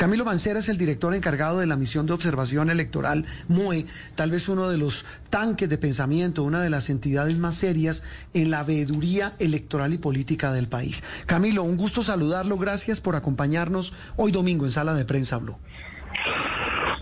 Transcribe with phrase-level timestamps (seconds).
[0.00, 4.48] Camilo Mancera es el director encargado de la misión de observación electoral MUE, tal vez
[4.48, 9.32] uno de los tanques de pensamiento, una de las entidades más serias en la veeduría
[9.40, 11.04] electoral y política del país.
[11.26, 12.56] Camilo, un gusto saludarlo.
[12.56, 15.58] Gracias por acompañarnos hoy domingo en Sala de Prensa Blue.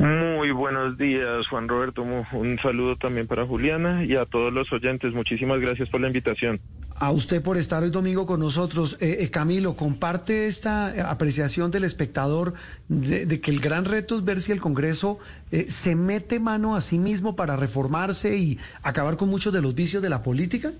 [0.00, 2.02] Muy buenos días, Juan Roberto.
[2.02, 5.14] Un saludo también para Juliana y a todos los oyentes.
[5.14, 6.60] Muchísimas gracias por la invitación.
[7.00, 8.98] A usted por estar hoy domingo con nosotros.
[9.00, 12.52] Eh, eh, Camilo, comparte esta apreciación del espectador
[12.88, 15.18] de, de, que el gran reto es ver si el Congreso
[15.50, 19.74] eh, se mete mano a sí mismo para reformarse y acabar con muchos de los
[19.74, 20.72] vicios de la política.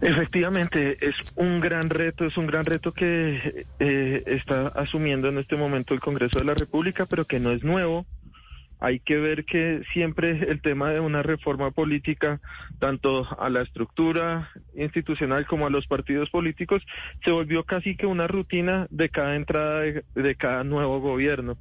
[0.00, 5.54] Efectivamente, es un gran reto, es un gran reto que eh, está asumiendo en este
[5.56, 8.04] momento el Congreso de la República, pero que no es nuevo.
[8.84, 12.42] Hay que ver que siempre el tema de una reforma política,
[12.78, 16.82] tanto a la estructura institucional como a los partidos políticos,
[17.24, 21.56] se volvió casi que una rutina de cada entrada de, cada nuevo gobierno.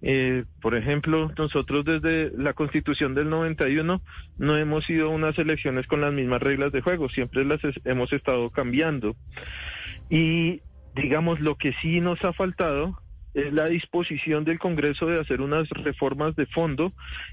[0.00, 4.00] Eh, por ejemplo, nosotros desde la constitución del 91
[4.38, 8.10] no hemos ido a unas elecciones con las mismas reglas de juego, siempre las hemos
[8.10, 9.16] estado cambiando.
[10.08, 10.62] Y
[10.94, 13.03] digamos, lo que sí nos ha faltado
[13.34, 16.92] es la disposición del Congreso de hacer unas reformas de fondo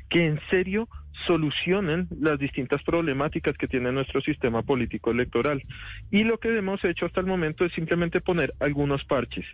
[0.09, 0.89] que en serio
[1.27, 5.63] solucionen las distintas problemáticas que tiene nuestro sistema político electoral.
[6.09, 9.45] Y lo que hemos hecho hasta el momento es simplemente poner algunos parches.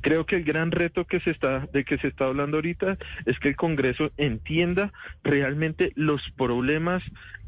[0.00, 3.38] Creo que el gran reto que se está de que se está hablando ahorita es
[3.38, 7.02] que el Congreso entienda realmente los problemas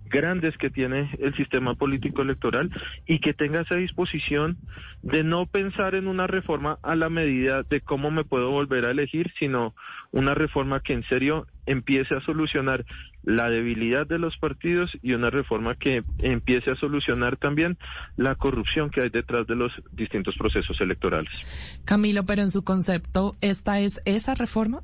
[0.09, 2.71] grandes que tiene el sistema político electoral
[3.06, 4.59] y que tenga esa disposición
[5.03, 8.91] de no pensar en una reforma a la medida de cómo me puedo volver a
[8.91, 9.75] elegir, sino
[10.12, 12.84] una reforma que en serio empiece a solucionar
[13.22, 17.77] la debilidad de los partidos y una reforma que empiece a solucionar también
[18.16, 21.81] la corrupción que hay detrás de los distintos procesos electorales.
[21.84, 24.83] Camilo, pero en su concepto, ¿esta es esa reforma?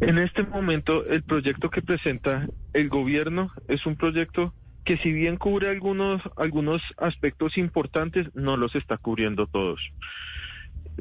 [0.00, 4.54] En este momento, el proyecto que presenta el gobierno es un proyecto
[4.84, 9.80] que si bien cubre algunos, algunos aspectos importantes, no los está cubriendo todos.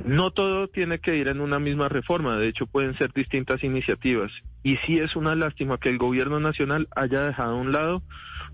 [0.06, 4.32] No todo tiene que ir en una misma reforma, de hecho pueden ser distintas iniciativas.
[4.64, 8.04] Y sí es una lástima que el gobierno nacional haya dejado a un lado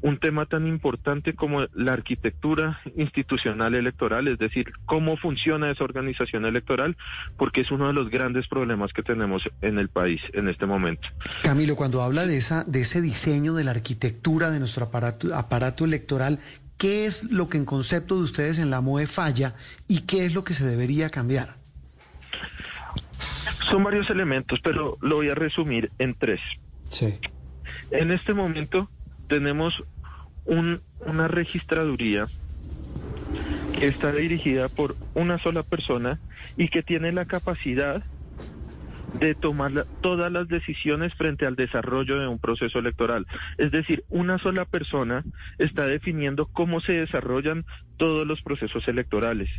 [0.01, 6.45] un tema tan importante como la arquitectura institucional electoral, es decir, cómo funciona esa organización
[6.45, 6.97] electoral,
[7.37, 11.07] porque es uno de los grandes problemas que tenemos en el país en este momento.
[11.43, 15.85] Camilo, cuando habla de esa de ese diseño de la arquitectura de nuestro aparato, aparato
[15.85, 16.39] electoral,
[16.77, 19.55] ¿qué es lo que en concepto de ustedes en la MOE falla
[19.87, 21.55] y qué es lo que se debería cambiar?
[23.69, 26.39] Son varios elementos, pero lo voy a resumir en tres.
[26.89, 27.17] Sí.
[27.91, 28.89] En este momento
[29.27, 29.83] tenemos
[30.45, 32.25] un, una registraduría
[33.77, 36.19] que está dirigida por una sola persona
[36.55, 38.03] y que tiene la capacidad
[39.19, 43.25] de tomar todas las decisiones frente al desarrollo de un proceso electoral.
[43.57, 45.23] Es decir, una sola persona
[45.57, 47.65] está definiendo cómo se desarrollan
[47.97, 49.49] todos los procesos electorales.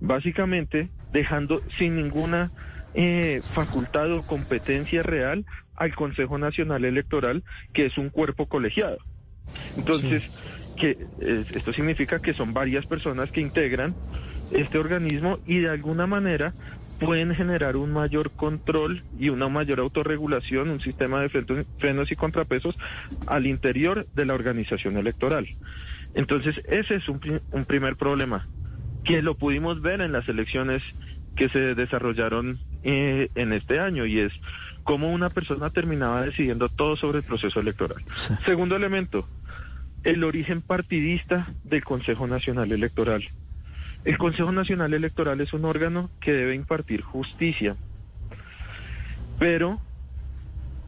[0.00, 2.50] Básicamente, dejando sin ninguna
[2.94, 5.44] eh, facultad o competencia real
[5.76, 8.98] al Consejo Nacional Electoral, que es un cuerpo colegiado.
[9.76, 10.30] Entonces, sí.
[10.76, 10.90] que
[11.20, 13.94] eh, esto significa que son varias personas que integran
[14.52, 16.52] este organismo y de alguna manera
[17.00, 22.76] pueden generar un mayor control y una mayor autorregulación, un sistema de frenos y contrapesos
[23.26, 25.48] al interior de la organización electoral.
[26.14, 28.46] Entonces, ese es un, un primer problema,
[29.02, 30.82] que lo pudimos ver en las elecciones
[31.34, 34.32] que se desarrollaron eh, en este año y es
[34.82, 38.04] cómo una persona terminaba decidiendo todo sobre el proceso electoral.
[38.14, 38.34] Sí.
[38.44, 39.28] Segundo elemento,
[40.02, 43.24] el origen partidista del Consejo Nacional Electoral.
[44.04, 47.76] El Consejo Nacional Electoral es un órgano que debe impartir justicia,
[49.38, 49.80] pero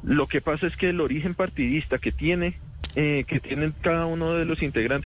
[0.03, 2.59] lo que pasa es que el origen partidista que tiene
[2.95, 5.06] eh, que tienen cada uno de los integrantes.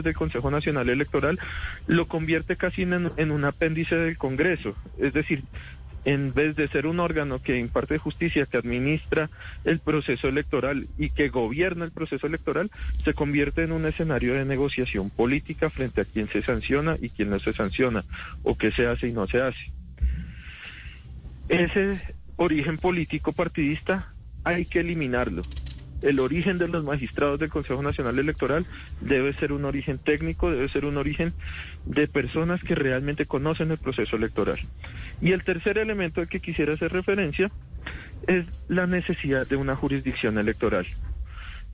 [0.00, 1.38] Del Consejo Nacional Electoral
[1.86, 4.74] lo convierte casi en, un apéndice del Congreso.
[4.98, 5.44] Es decir,
[6.04, 9.28] en vez de ser un órgano que imparte justicia, que administra
[9.64, 12.70] el proceso electoral y que gobierna el proceso electoral,
[13.04, 17.30] se convierte en un escenario de negociación política frente a quien se sanciona y quien
[17.30, 18.02] no se sanciona,
[18.42, 19.72] o qué se hace y no se hace.
[21.48, 22.02] Ese
[22.36, 25.42] origen político partidista hay que eliminarlo.
[26.02, 28.66] El origen de los magistrados del Consejo Nacional Electoral
[29.00, 31.32] debe ser un origen técnico, debe ser un origen
[31.84, 34.58] de personas que realmente conocen el proceso electoral.
[35.20, 37.50] Y el tercer elemento al que quisiera hacer referencia
[38.26, 40.86] es la necesidad de una jurisdicción electoral.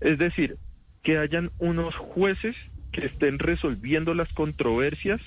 [0.00, 0.56] Es decir,
[1.02, 2.56] que hayan unos jueces
[2.92, 5.20] que estén resolviendo las controversias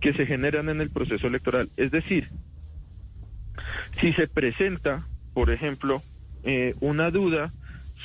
[0.00, 1.70] que se generan en el proceso electoral.
[1.76, 2.28] Es decir,
[4.00, 6.02] si se presenta, por ejemplo,
[6.42, 7.52] eh, una duda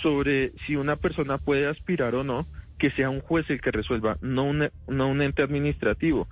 [0.01, 2.45] sobre si una persona puede aspirar o no,
[2.77, 6.27] que sea un juez el que resuelva, no un, no un ente administrativo.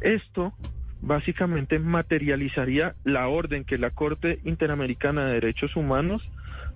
[0.00, 0.52] Esto
[1.00, 6.28] básicamente materializaría la orden que la Corte Interamericana de Derechos Humanos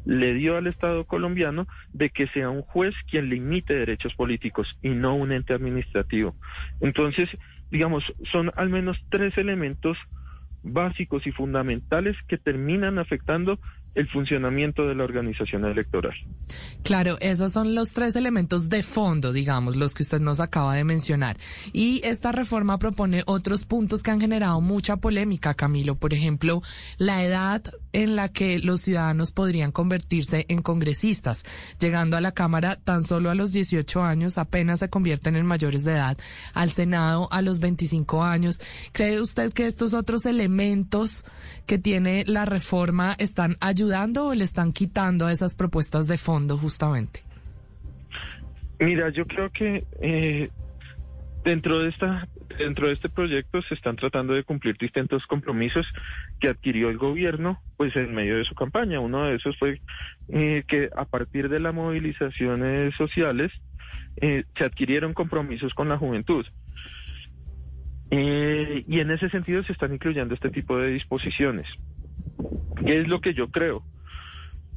[0.05, 4.91] le dio al Estado colombiano de que sea un juez quien limite derechos políticos y
[4.91, 6.35] no un ente administrativo.
[6.81, 7.29] Entonces,
[7.71, 9.99] digamos, son al menos tres elementos
[10.63, 13.59] básicos y fundamentales que terminan afectando
[13.95, 16.15] el funcionamiento de la organización electoral.
[16.83, 20.85] Claro, esos son los tres elementos de fondo, digamos, los que usted nos acaba de
[20.85, 21.37] mencionar.
[21.73, 25.97] Y esta reforma propone otros puntos que han generado mucha polémica, Camilo.
[25.97, 26.63] Por ejemplo,
[26.99, 31.45] la edad en la que los ciudadanos podrían convertirse en congresistas.
[31.81, 35.85] Llegando a la Cámara tan solo a los 18 años, apenas se convierten en mayores
[35.85, 36.17] de edad.
[36.55, 38.61] Al Senado a los 25 años.
[38.93, 41.25] ¿Cree usted que estos otros elementos
[41.67, 46.19] que tiene la reforma están ayudando ayudando o le están quitando a esas propuestas de
[46.19, 47.21] fondo justamente?
[48.79, 50.51] Mira, yo creo que eh,
[51.45, 52.29] dentro de esta
[52.59, 55.87] dentro de este proyecto se están tratando de cumplir distintos compromisos
[56.41, 59.01] que adquirió el gobierno pues en medio de su campaña.
[59.01, 59.81] Uno de esos fue
[60.29, 63.51] eh, que a partir de las movilizaciones sociales
[64.17, 66.45] eh, se adquirieron compromisos con la juventud.
[68.11, 71.67] y en ese sentido se están incluyendo este tipo de disposiciones.
[72.85, 73.83] ¿Qué es lo que yo creo?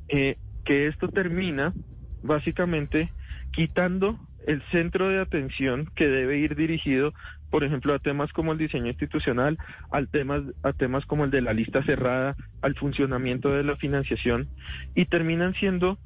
[0.07, 1.73] Eh, que esto termina
[2.21, 3.11] básicamente
[3.51, 4.17] quitando
[4.47, 7.13] el centro de atención que debe ir dirigido,
[7.49, 9.57] por ejemplo, a temas como el diseño institucional,
[9.91, 14.49] al temas, a temas como el de la lista cerrada, al funcionamiento de la financiación,
[14.95, 15.97] y terminan siendo,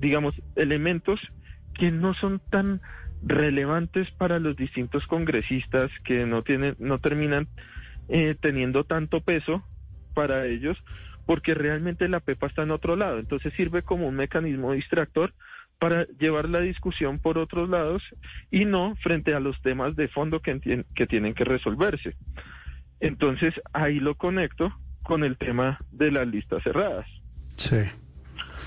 [0.00, 1.20] digamos, elementos
[1.74, 2.80] que no son tan
[3.22, 7.46] relevantes para los distintos congresistas, que no tienen, no terminan
[8.08, 9.62] eh, teniendo tanto peso
[10.14, 10.76] para ellos,
[11.30, 13.20] porque realmente la PEPA está en otro lado.
[13.20, 15.32] Entonces sirve como un mecanismo distractor
[15.78, 18.02] para llevar la discusión por otros lados
[18.50, 22.16] y no frente a los temas de fondo que, que tienen que resolverse.
[22.98, 27.06] Entonces ahí lo conecto con el tema de las listas cerradas.
[27.54, 27.78] Sí.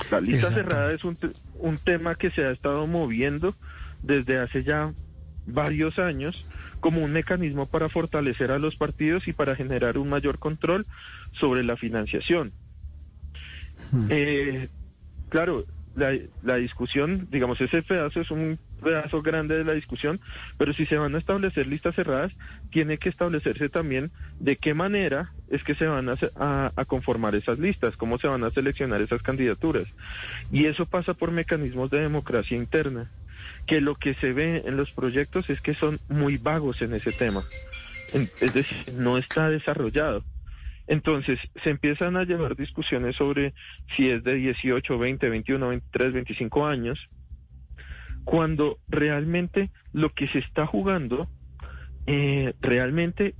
[0.10, 1.18] La lista cerrada es un,
[1.56, 3.56] un tema que se ha estado moviendo
[4.04, 4.94] desde hace ya
[5.46, 6.46] varios años
[6.80, 10.86] como un mecanismo para fortalecer a los partidos y para generar un mayor control
[11.34, 12.52] sobre la financiación.
[13.92, 14.08] Hmm.
[14.10, 14.70] Eh,
[15.30, 15.66] claro,
[15.96, 20.20] la, la, discusión, digamos, ese pedazo es un pedazo grande de la discusión,
[20.58, 22.32] pero si se van a establecer listas cerradas,
[22.72, 27.60] tiene que establecerse también de qué manera es que se van a, a, conformar esas
[27.60, 29.88] listas, cómo se van a seleccionar esas candidaturas.
[30.52, 33.10] Y eso pasa por mecanismos de democracia interna
[33.66, 37.12] que lo que se ve en los proyectos es que son muy vagos en ese
[37.12, 37.44] tema.
[38.14, 40.24] Es decir, no está desarrollado.
[40.88, 43.54] Entonces, se empiezan a llevar discusiones sobre
[43.96, 47.10] si es de 18, 20, 21, 23, 25 años,
[48.26, 51.30] cuando realmente lo que se está jugando,
[52.06, 53.36] eh, realmente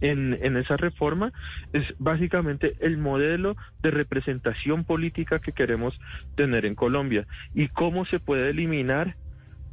[0.00, 1.32] en, en, esa reforma
[1.72, 5.98] es básicamente el modelo de representación política que queremos
[6.34, 9.16] tener en Colombia y cómo se puede eliminar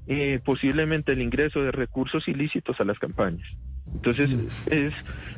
[0.08, 3.48] eh, posiblemente el ingreso de recursos ilícitos a las campañas.
[3.94, 4.32] Entonces
[4.66, 4.94] es,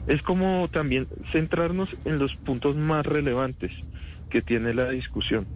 [0.05, 3.73] es como también centrarnos en los puntos más relevantes
[4.29, 5.49] que tiene la discusión.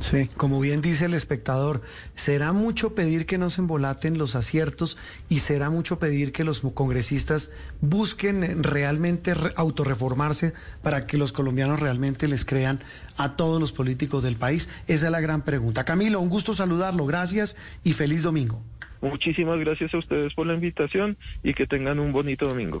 [0.00, 1.82] Sí, como bien dice el espectador,
[2.14, 4.96] será mucho pedir que no se embolaten los aciertos
[5.28, 7.50] y será mucho pedir que los congresistas
[7.80, 12.78] busquen realmente autorreformarse para que los colombianos realmente les crean
[13.16, 14.68] a todos los políticos del país.
[14.86, 15.84] Esa es la gran pregunta.
[15.84, 17.04] Camilo, un gusto saludarlo.
[17.04, 18.62] Gracias y feliz domingo.
[19.00, 22.80] Muchísimas gracias a ustedes por la invitación y que tengan un bonito domingo.